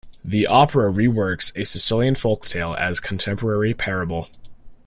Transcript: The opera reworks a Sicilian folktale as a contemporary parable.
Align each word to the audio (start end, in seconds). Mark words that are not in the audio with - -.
The 0.25 0.47
opera 0.47 0.91
reworks 0.91 1.55
a 1.55 1.63
Sicilian 1.63 2.15
folktale 2.15 2.75
as 2.75 2.97
a 2.97 3.03
contemporary 3.03 3.75
parable. 3.75 4.29